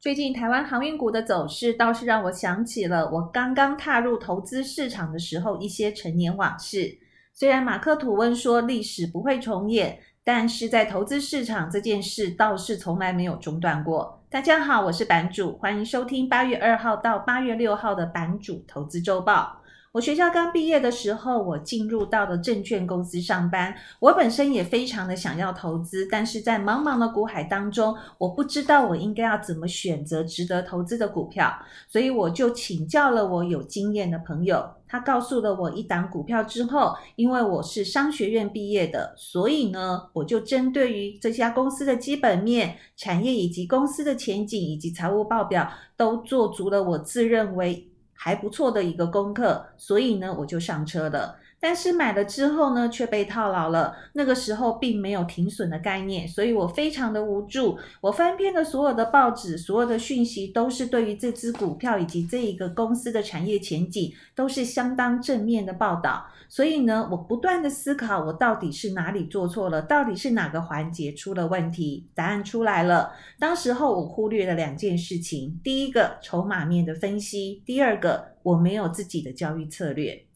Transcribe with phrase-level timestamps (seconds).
[0.00, 6.96] 最近台湾航运股的走势倒是让我想起了我刚刚踏入投资市场的时候一些陈年往事。
[7.34, 14.22] 虽然马克吐温说历史不会重演，但是在投资市场这件事倒是从来没有中断过。
[14.30, 19.60] 大家好，我是版主，欢迎收听八月二号到八月六号的版主投资周报。
[19.98, 23.74] 我学校刚毕业的时候，我进入到了证券公司上班。
[23.98, 31.52] 我本身也非常的想要投资，但是在茫茫的股海当中，我不知道我应该要怎么选择值得投资的股票，
[31.88, 34.64] 所以我就请教了我有经验的朋友。
[34.90, 47.87] 他告诉了我一档股票之后，因为我是商学院毕业的，所以呢，我就针对于这家公司的基本面、产业以及公司的前景以及财务报表，都做足了我自认为
[48.20, 51.38] 还不错的一个功课，所以呢，我就上车了。
[51.60, 53.96] 但是买了之后呢，却被套牢了。
[54.12, 57.78] 那个时候并没有停损的概念，所以我非常的无助。
[58.00, 66.26] 我翻遍了所有的报纸，所有的讯息都是对于这支股票以及这一个公司的产业前景都是相当正面的报道。
[66.50, 72.06] 所以呢，我不断的思考，我到底是哪里做错了，到底是哪个环节出了问题？
[72.14, 73.12] 答案出来了。
[73.38, 80.27] 当时候我忽略了两件事情：第一个，筹码面的分析；第二个，我没有自己的交易策略。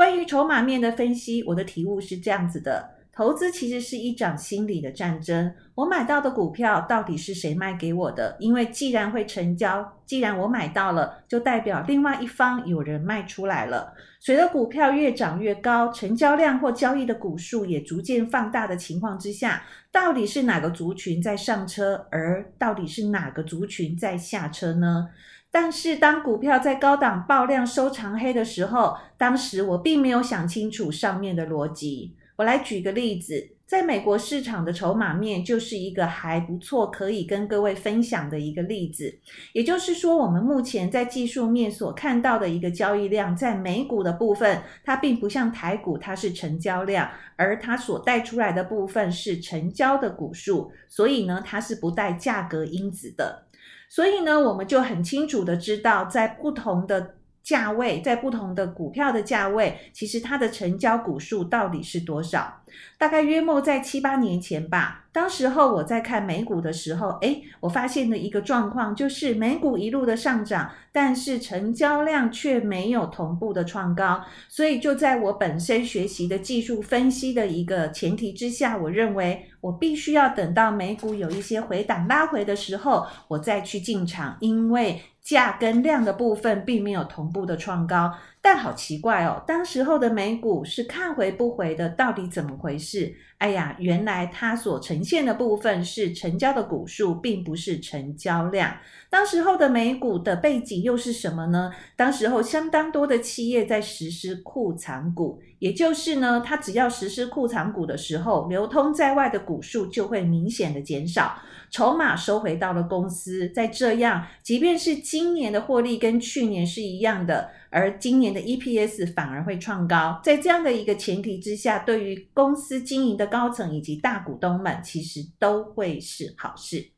[0.00, 5.52] 关于筹码面的分析，我的体悟是这样子的：投资其实是一场心理的战争。
[5.74, 8.34] 我买到的股票到底是谁卖给我的？
[8.40, 13.92] 因为既然会成交，既然我买到了，就代表另外一方有人卖出来了。
[14.20, 19.62] 随着股票越涨越高，成交量或交易的股数也逐渐放大的情况之下，
[19.92, 25.10] 到底是哪个族群在上车，而到底是哪个族群在下车呢？
[25.50, 32.14] 但是当股票在高档爆量收长黑的时候，当时我并没有想清楚上面的逻辑。
[32.36, 39.12] 我来举个例子，在美国市场的筹码面就是一个还不错，可以跟各位分享的一个例子。
[39.52, 53.46] 也就是说，我们目前在技术面所看到的一个交易量，在美股的部分，它并不像台股，它是成交量，而它所带出来的部分是成交的股数，所以呢，它是不带价格因子的。
[53.90, 62.59] 所以呢，我们就很清楚的知道，在不同的价位，在不同的股票的价位，其实它的成交股数到底是多少？
[62.98, 65.06] 大概约莫在七八年前吧。
[65.12, 74.22] 当时候我在看美股的时候，诶，我发现了一个状况，就是美股一路的上涨，但是成交量却没有同步的创高。
[74.48, 88.12] 所以就在我本身学习的技术分析的一个前提之下，我认为我必须要等到美股有一些回档拉回的时候，我再去进场，因为价跟量的部分并没有同步的创高。
[88.42, 93.14] 但好奇怪哦，当时候的美股是看回不回的，到底怎么回事？
[93.40, 98.76] 哎呀，原来它所呈现的部分是成交的股数，并不是成交量。
[99.08, 101.72] 当时候的美股的背景又是什么呢？
[101.96, 111.38] 当时候相当多的企业在实施库藏股，也就是呢，它只要实施库藏股的时候，流通在外的股数就会明显的减少，
[111.70, 113.48] 筹码收回到了公司。
[113.48, 120.20] 在这样，即便是今年的获利跟去年是一样的，而今年的 EPS 反而会创高。
[120.22, 126.90] 在这样的一个前提之下，对于公司经营的高层以及大股东们，其实都会是好事。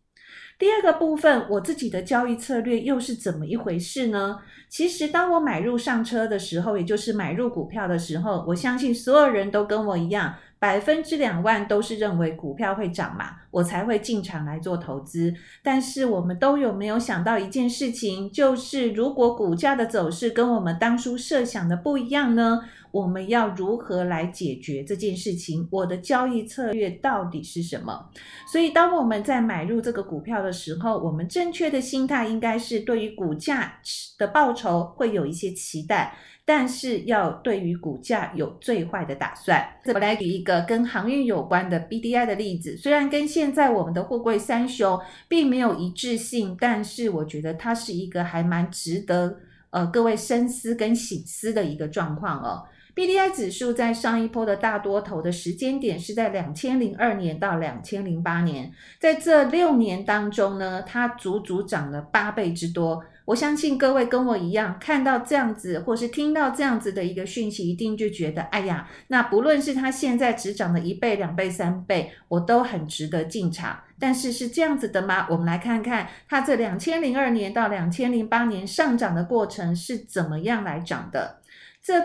[0.58, 4.38] 第二个部分，我自己的交易策略又是怎么一回事呢？
[4.68, 10.34] 其实，当我买入上车的时候，也就是买入股票的时候，我相信所有人都跟我一样。
[10.62, 15.34] 百分之两万都是认为股票会涨嘛，我才会进场来做投资。
[15.60, 22.60] 但是我们都有没有想到一件事情，就是如果股价的走势跟我们当初设想的不一样呢？
[22.92, 25.66] 我们要如何来解决这件事情？
[25.72, 28.10] 我的交易策略到底是什么？
[28.46, 33.80] 所以当我们在买入这个股票的时候，我们正确的心态应该是对于股价
[34.16, 36.14] 的报酬会有一些期待。
[36.44, 39.64] 但是要对于股价有最坏的打算。
[39.86, 49.38] 我来举一个跟航运有关的 BDI 的例子，虽然跟现在我们的货柜三雄并没有一致性，但是我觉得它是一个还蛮值得
[49.70, 52.64] 呃各位深思跟醒思的一个状况哦。
[52.94, 63.02] BDI 指数在上一波的大多头的时间点是在两千零二年到两千零八年，在这六年当中呢，它足足涨了八倍之多。
[63.24, 73.80] 我相信各位跟我一样，看到这样子或是听到这样子的一个讯息，一定就觉得，哎呀，那不论是它现在只涨了一倍、两倍、三倍，我都很值得进场。
[73.98, 75.26] 但是是这样子的吗？
[75.30, 81.40] 我们来看看它这两千零二年到两千零八年上涨的过程是怎么样来涨的。
[81.80, 82.00] 这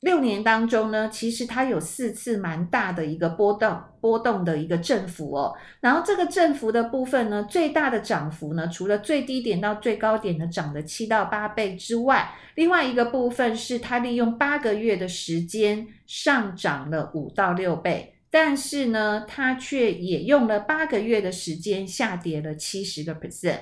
[0.00, 5.54] 六年当中呢，其实它有四次蛮大的一个波动波动的一个振幅哦。
[5.80, 23.58] 然后这个振幅的部分呢，最大的涨幅呢，除了最低点到最高点的涨了七到八倍之外，另外一个部分是它利用八个月的时间上涨了五到六倍，但是呢，它却也用了八个月的时间下跌了七十个 percent。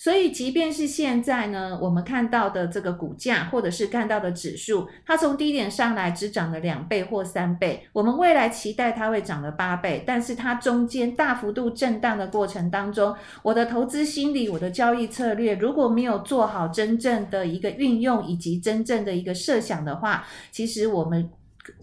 [0.00, 13.12] 所以，即便是现在呢，我们看到的这个股价，或者是看到的指数，它从低点上来只涨了两倍或三倍，我们未来期待它会涨了八倍，但是它中间大幅度震荡的过程当中，
[13.42, 21.28] 我的投资心理、我的交易策略，如果没有做好真正的一个运用以及真正的一个设想的话，其实我们。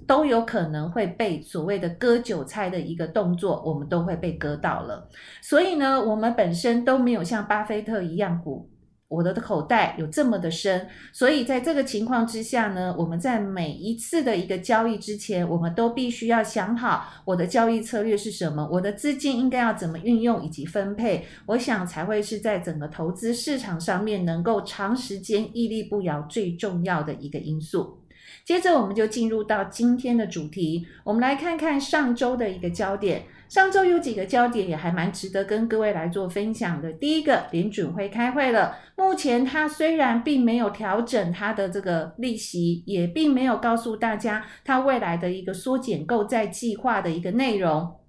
[0.07, 5.09] 都有可能会被所谓的割韭菜的一个动作，我们都会被割到了。
[5.41, 8.69] 所以呢，我们本身都没有像巴菲特一样股，
[9.07, 10.87] 我的口袋有这么的深。
[11.11, 27.99] 所以在这个情况之下呢，我们在每一次的一个交易之前，我们都必须要想好我的交易策略是什么，我的资金应该要怎么运用以及分配，我想才会是在整个投资市场上面能够长时间屹立不摇最重要的一个因素。
[28.43, 30.85] 接着，我们就进入到今天的主题。
[31.03, 33.23] 我们来看看上周的一个焦点。
[33.47, 36.91] 上周有几个焦点也还蛮值得跟各位来做分享的。
[36.93, 38.75] 第一个，联准会开会了。
[38.95, 47.99] 目前它虽然并没有调整它的这个利息，也并没有告诉大家它未来的一个缩减购债计划的一个内容。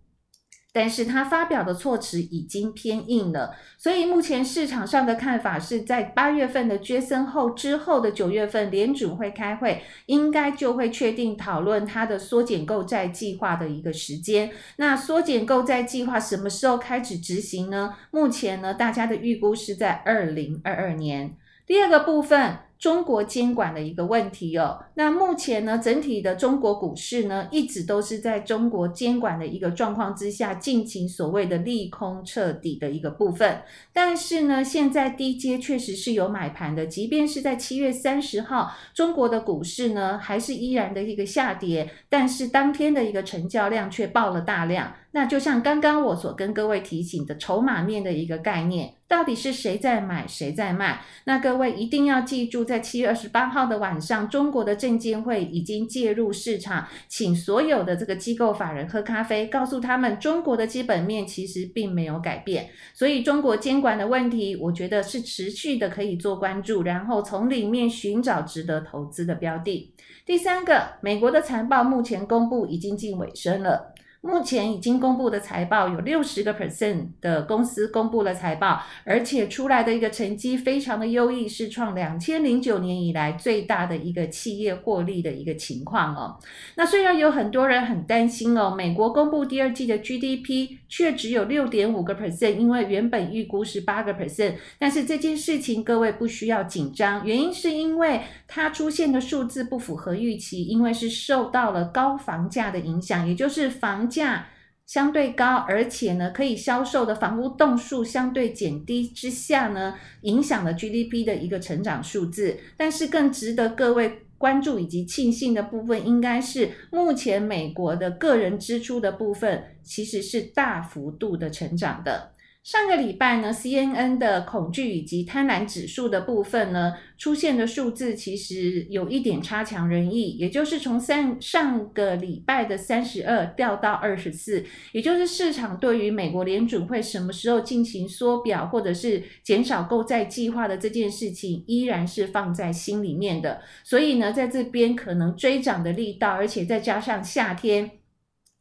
[0.77, 14.53] 但是他发表的措辞已经偏硬了，所以目前市场上的看法是在八月份的决森后之后的九月份联准会开会，应该就会确定讨论它的缩减购债计划的一个时间。
[14.77, 17.95] 那缩减购债计划什么时候开始执行呢？
[18.11, 21.35] 目前呢，大家的预估是在二零二二年。
[21.67, 22.59] 第二个部分。
[22.79, 33.63] 中国监管的一个问题哦，那目前呢，整体的中国股市呢，一直都是在中国监管的一个状况之下进行所谓的利空彻底的一个部分。
[33.93, 44.93] 但是呢，现在低阶确实是有买盘的，即便是在七月三十号，中国的股市呢，还是依然的一个下跌，但是当天的一个成交量却爆了大量。
[45.17, 51.01] 那就像刚刚我所跟各位提醒的筹码面的一个概念，到底是谁在买，谁在卖？
[51.25, 62.69] 那各位一定要记住，在七月二十八号的晚上，中国的证监会已经介入市场，请所有的这个机构法人喝咖啡，告诉他们中国的基本面其实并没有改变。
[62.93, 69.95] 所以中国监管的问题，我觉得是持续的可以做关注，然后从里面寻找值得投资的标的。
[70.27, 73.95] 第三个，美国的财报目前公布已经近尾声了。
[74.27, 86.37] 目前已经公布的财报有六十个 percent 的公司公布了财报，而且出来的一个成绩非常的优异，是创两千零九年以来最大的一个企业获利的一个情况哦。
[86.75, 104.11] 那虽然有很多人很担心哦，美国公布第二季的 GDP 却只有六点五个 percent，因为原本预估是八个 percent，但是这件事情各位不需要紧张，原因是因为它出现的数字不符合预期，因为是受到了高房价的影响，也就是房。
[104.17, 104.49] 价
[104.87, 112.57] 相对高，而且呢，可以销售的房屋栋数相对减低之下呢，影响了 GDP 的一个成长数字。
[112.77, 122.33] 但是更值得各位关注以及庆幸的部分，应该是目前美国的个人支出的部分，其实是大幅度的成长的。
[122.67, 147.93] 上个礼拜呢，CNN 的恐惧以及贪婪指数的部分呢，出现的数字其实有一点差强人意，也就是从三上个礼拜的三十二掉到二十四，也就是市场对于美国联准会什么时候进行缩表或者是减少购债计划的这件事情，依然是放在心里面的，所以呢，在这边可能追涨的力道，而且再加上夏天。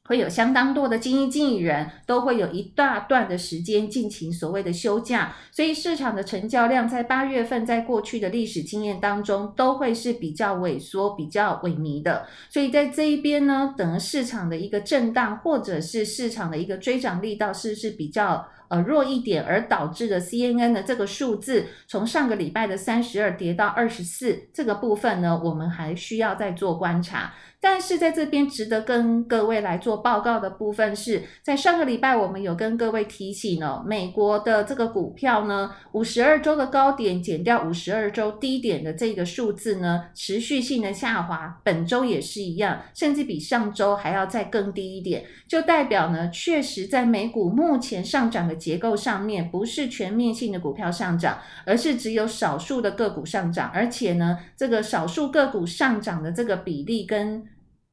[0.08, 12.28] 会有相当多的精英经理人都会有一大段的时间进行所谓的休假，所以市场的成交量在八月份在过去的历史经验当中都会是比较萎缩、比较萎靡的。
[12.50, 27.34] 所以在这一边呢，等市场的一个震荡或者是市场的一个追涨力道是不是比较呃弱一点，而导致的 CNN 的这个数字从上个礼拜的三十二跌到二十四，这个部分呢，我们还需要再做观察。
[27.68, 57.44] 但是在这边值得跟各位来做报告的部分是，在上个礼拜我们有跟各位提醒哦，美国的这个股票呢，五十二周的高点减掉五十二周低点的这个数字呢，持续性的下滑，本周也是一样，甚至比上周还要再更低一点，就代表呢，确实在美股目前上涨的结构上面，不是全面性的股票上涨，而是只有少数的个股上涨，而且呢，这个少数个股上涨的这个比例跟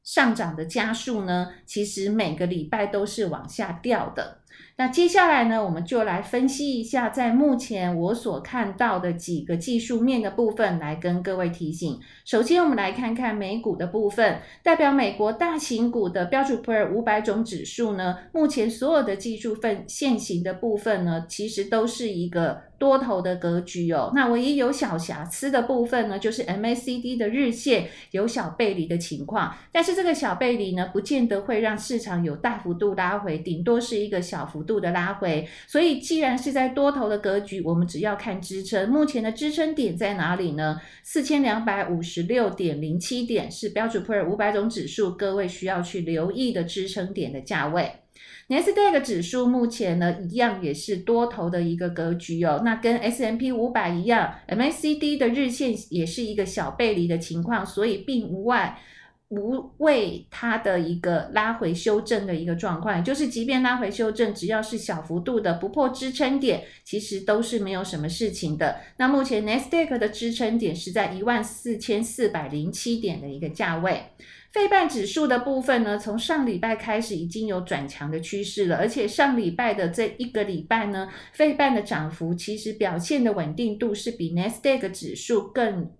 [0.03, 4.42] 上涨的加速呢，其实每个礼拜都是往下掉的。
[4.75, 11.99] 那接下来呢，我们就来分析一下，在目前我所看到的几个技术面的部分，来跟各位提醒。
[12.25, 22.61] 首先，我们来看看美股的部分，代表美国大型股的标准普尔五百种指数呢，目前所有的技术分现行的部分呢，其实都是一个。
[22.79, 35.47] 多头的格局哦，那唯一有小瑕疵的部分呢，就是 MACD 的日线有小背离的情况，但是这个小背离呢，不见得会让市场有大幅度拉回，顶多是一个小幅度的拉回。
[35.67, 40.79] 所以，既然是在多头的格局，我们只要看支撑，目前的支撑点在哪里呢？
[41.03, 47.91] 四千两百五十六点零七点是标准普尔五百种指数，各位需要去留意的支撑点的价位。
[48.47, 52.61] 纳斯达克指数目前呢，一样也是多头的一个格局哦。
[52.63, 58.77] 那跟 S M P 五百一样，MACD 的日线也是一个小背离的情况，所以并无外
[59.33, 63.03] 不为它的一个拉回修正的一个状况。
[63.03, 68.77] 就是即便拉回修正，只要是小幅度的不破支撑点，其实都是没有什么事情的。
[68.97, 74.03] 那目前纳斯达克的支撑点是在一万四千四百零七点的一个价位。
[74.51, 85.91] 费半指数的部分呢，从上礼拜开始已经有转强的趋势了，而且上礼拜的这一个礼拜呢，费半的涨幅其实表现的稳定度是比纳斯达克指数更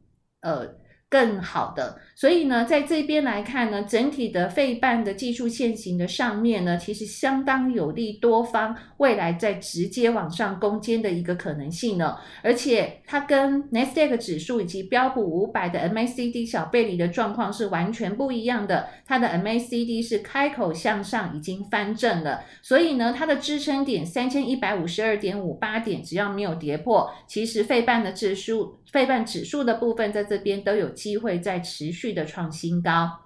[0.41, 0.83] 呃。
[1.09, 12.15] 更好的，所以呢，在这边来看呢，整体的费半的技术线型的上面呢，其实相当有利多方未来在直接往上攻坚的一个可能性呢。
[12.43, 18.87] 而且它跟纳斯达克指数以及标普五百的 MACD 小背离的状况是完全不一样的。
[19.05, 28.77] 它的 MACD 是开口向上，已经翻正了，所以呢，它的支撑点三千一百五十二点五八点，只要没有跌破，其实费半的指数。
[28.93, 33.19] 费半指数的部分在这边都有机会再持续的创新高。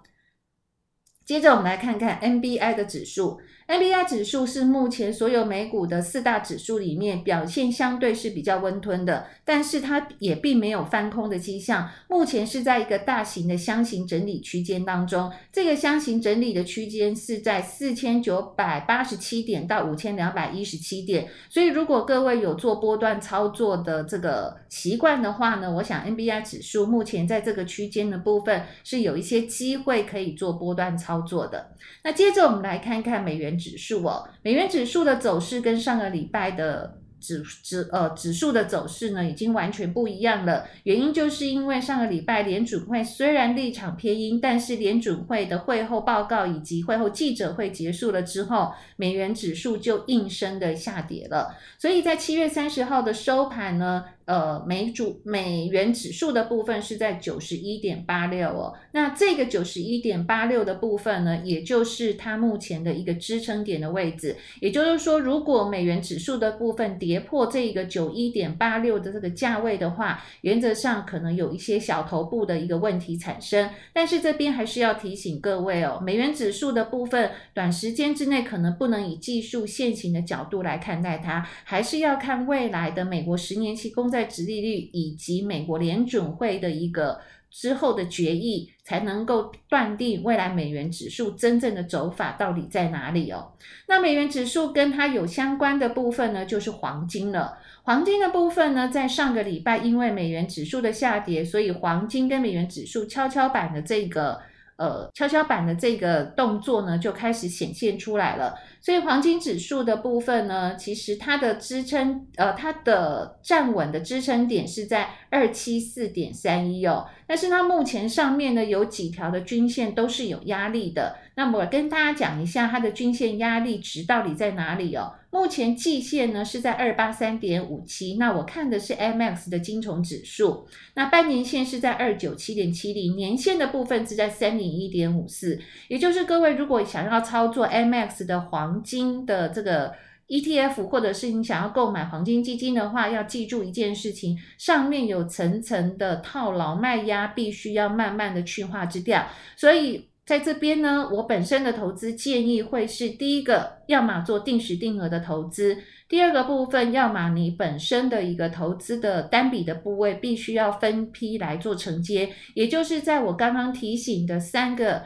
[1.25, 3.39] 接着我们来看看 NBI 的指数。
[3.67, 11.89] NBI 指数是目前所有美股的四大指数里面表现相对是比较温吞的，但是它也并没有翻空的迹象。
[12.07, 21.27] 目前是在一个大型的箱型整理区间当中，这个箱型整理的区间是在四千九百八十七点到五千两百一十七点。
[21.49, 31.75] 所以，如果各位有做波段操作的这个习惯的话呢，我想 NBI 指数目前在这个区间的部分是有一些机会可以做波段操作的。
[32.05, 33.56] 那接着我们来看看美元。
[33.57, 40.65] 指数哦，美元指数的走势跟上个礼拜的指指呃指数的走势呢，已经完全不一样了。
[40.83, 51.55] 原因就是因为上个礼拜联准会虽然立场偏鹰，但是联准会的会后报告以及会后记者会结束了之后，美元指数就应声的下跌了。
[51.77, 54.05] 所以在七月三十号的收盘呢。
[54.27, 64.35] 呃，美主美元指数的部分是在九十一点八六哦，那这个九十一点八六的部分呢，也就是它目前的一个支撑点的位置。
[64.59, 73.69] 也就是说，如果美元指数的部分跌跌破这个九一点八六的这个价位的话，原则上可能有一些小头部的一个问题产生。
[73.93, 84.17] 但是这边还是要提醒各位哦，美元指数的部分，短时间之内可能不能以技术现行的角度来看待它，还是要看未来的美国十年期公债。
[84.17, 93.53] 在殖利率以及美国联准会的一个之后的决议，才能够断定未来美元指数真正的走法到底在哪里哦。
[93.87, 97.57] 那美元指数跟它有相关的部分呢，就是黄金了。
[97.83, 104.39] 黄金的部分呢，在上个礼拜因为美元指数的下跌，所以黄金跟美元指数跷跷板的这个。
[104.77, 108.55] 呃，跷跷板的这个动作呢，就开始显现出来了。
[108.79, 117.07] 所以黄金指数的部分呢，其实它的支撑，呃，它的站稳的支撑点是在二七四点三一哦。
[117.25, 121.17] 但是它目前上面呢，有几条的均线都是有压力的。
[121.35, 125.11] 那么我跟大家讲一下它的均线压力值到底在哪里哦。
[125.37, 139.93] 目前季线呢是在二八三点五七，那我看的是 MX 的金虫指数，那半年线是在二九七点七零，年线的部分是在三零一点五四，也就是各位如果想要操作 MX 的黄金的这个
[140.27, 150.09] ETF，或者是你想要购买黄金基金的话，要记住一件事情，上面有层层的套牢卖压，必须要慢慢的去化之掉，所以。
[150.27, 155.77] 在这边呢，我本身的投资建议会是第一个，要么做定时定额的投资；
[156.09, 165.05] 第二个部分，要么你本身的一个投资的单笔的部位必须要分批来做承接，也就是在我刚刚提醒的三个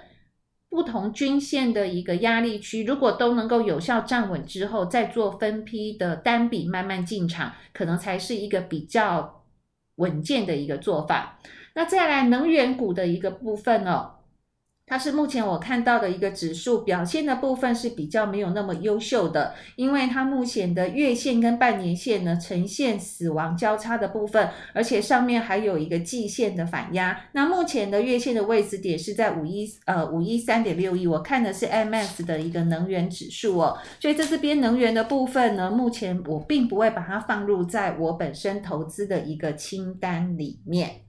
[0.72, 9.44] 不同均线的一个压力区，如果都能够有效站稳之后，再做分批的单笔慢慢进场，可能才是一个比较
[9.98, 11.38] 稳健的一个做法。
[11.75, 14.16] 那再来能源股的一个部分哦。
[14.91, 27.17] 它是目前我看到的一个指数表现的部分是比较没有那么优秀的，因为它目前的月线跟半年线呢呈现死亡交叉的部分，而且上面还有一个季线的反压。
[27.31, 41.03] 那目前的月线的位置点是在五一呃五一三点六一，我看的是 MS 的一个能源指数哦，所以在这边能源的部分呢，目前我并不会把它放入在我本身投资的一个清单里面。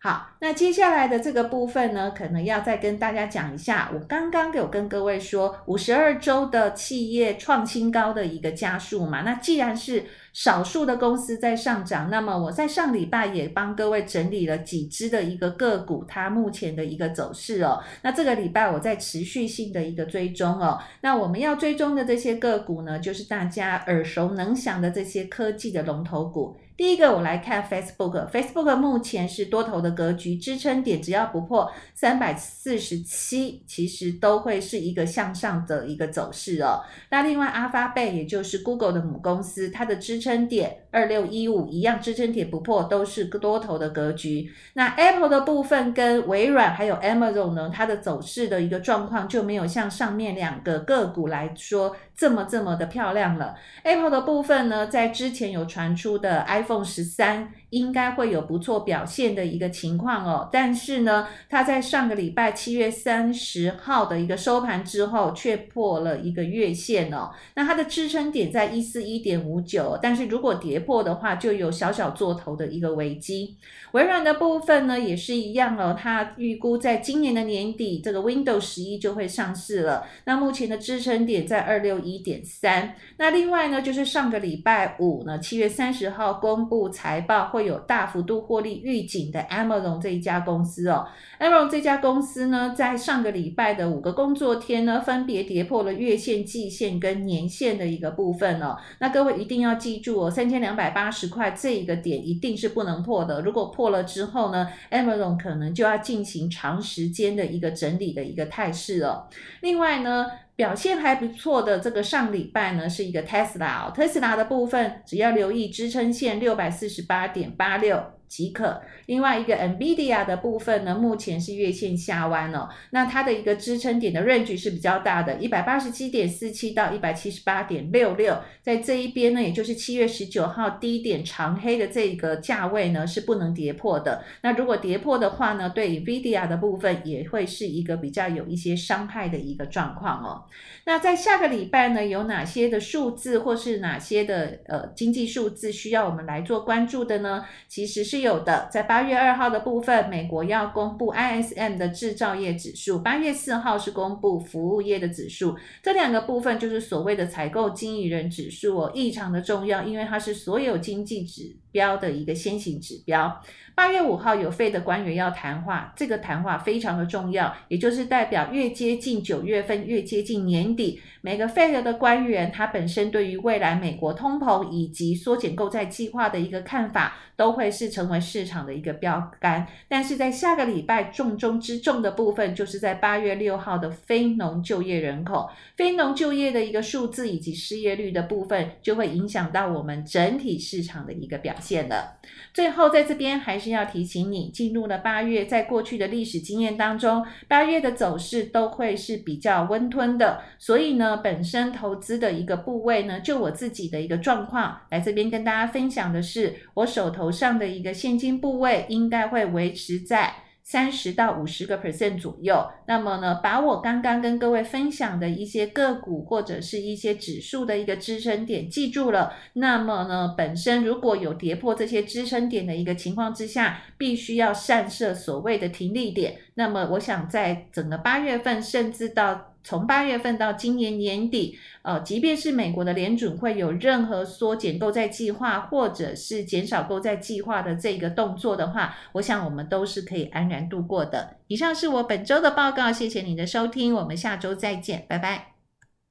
[0.00, 3.90] 好，那接下来的这个部分呢，可能要再跟大家讲一下。
[3.92, 9.22] 我刚刚有跟各位说，五十二周的企业创新高的一个加速嘛。
[9.22, 17.82] 那既然是少数的公司在上涨，那么我在上礼拜也帮各位整理了几只的一个个股，它目前的一个走势哦。
[18.02, 20.78] 那这个礼拜我在持续性的一个追踪哦。
[21.00, 26.56] 那我们要追踪的这些个股呢，就是大家耳熟能详的这些科技的龙头股。
[26.78, 36.84] 第一个，我来看 Facebook，Facebook 目前是多头的格局，支撑点只要不破三百四十七，其实都会是一个向上的一个走势哦。
[37.10, 44.48] 那另外，Alphabet 也就是 Google 的母公司，它的支撑点二六一五一样，支撑点不破，都是多头的格局。
[44.74, 53.54] 那 Apple 的部分跟微软还有 Amazon 呢，它的走势的一个状况就没有像上面两个个股来说这么这么的漂亮了。
[53.84, 67.30] Apple 的部分呢，在之前有传出的 iPhone 十三应该会有不错表现的一个情况哦，但是呢，它在上个礼拜七月三十号的一个收盘之后，却破了一个月线哦。
[67.54, 73.56] 那它的支撑点在一四一点五九，但是如果跌破的话，就有小小做头的一个危机。
[73.92, 80.06] 微软的部分呢，也是一样哦，它预估在今年的年底，这个 Windows 十一就会上市了。
[80.26, 82.94] 那目前的支撑点在二六一点三。
[83.16, 86.68] 那另外呢，就是上个礼拜五呢，七月三十号公。
[86.68, 91.08] 布财报会有大幅度获利预警的 Amazon 这一家公司哦
[91.40, 98.76] ，Amazon 这家公司呢，在上个礼拜的五个工作天呢，分别跌破了月线、季线跟年线的一个部分哦。
[99.00, 103.40] 那各位一定要记住哦，三千两百八十块这一个点一定是不能破的。
[103.40, 109.28] 如果破了之后呢，Amazon 可能就要进行长时间的一个整理的一个态势了。
[109.62, 110.26] 另外呢，
[110.58, 118.17] 表现还不错的这个上礼拜呢，是一个 Tesla 哦，Tesla 的部分只要留意支撑线六百四十八点八六。
[118.28, 118.80] 即可。
[119.06, 134.22] 另外一个 NVIDIA 的部分呢，目前是月线下弯哦，那它的一个支撑点的 range 是比较大的，一百八十七点四七到一百七十八点六六，在这一边呢，也就是七月十九号低点长黑的这个价位呢，是不能跌破的。
[134.42, 140.44] 那如果跌破的话呢，对 NVIDIA 的部分也会是一个比较有一些伤害的一个状况哦。
[140.84, 147.42] 那在下个礼拜呢，有哪些的数字或是哪些的呃经济数字需要我们来做关注的呢？
[147.66, 148.17] 其实是。
[148.20, 155.56] 有的，在八月二号的部分，美国要公布 ISM 的制造业指数；八月四号是公布服务业的指数。
[155.82, 163.40] 这两个部分就是所谓的采购经理人指数哦，异常的重要，因为它是所有经济指标的一个先行指标。
[163.78, 179.64] 八月五号有费的官员要谈话，这个谈话非常的重要，也就是代表越接近九月份，越接近年底，每个费的官员他本身对于未来美国通膨以及缩减购债计划的一个看法，都会是成为市场的一个标杆。
[179.86, 192.18] 但是在下个礼拜重中之重的部分，就是在八月六号的非农就业人口、非农就业的一个数字以及失业率的部分，就会影响到我们整体市场的一个表现了。
[192.52, 200.40] 最后在这边还是要提醒你，进入了八月，在过去的历史经验当中，八月的走势都会是比较温吞的。
[200.58, 210.32] 所以呢，本身投资的一个部位呢，就我自己的一个状况，来这边跟大家分享的是，我手头上的一个现金部位应该会维持在。
[210.70, 226.36] 三十到五十个 percent 左右，那么呢，把我刚刚跟各位分享的一些个股或者是一些指数的一个支撑点记住了，那么呢，本身如果有跌破这些支撑点的一个情况之下，必须要善设所谓的停利点。
[226.56, 241.36] 那么我想在整个八月份，甚至到从八月份到今年年底，呃，即便是美国的联准会有任何缩减购债计划，或者是减少购债计划的这个动作的话，我想我们都是可以安然度过的。
[241.48, 245.57] 以上是我本周的报告，谢谢你的收听，我们下周再见，拜拜。